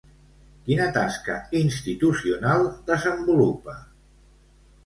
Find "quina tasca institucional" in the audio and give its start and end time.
0.69-2.65